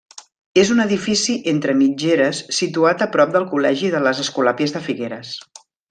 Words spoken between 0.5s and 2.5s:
És un edifici entre mitgeres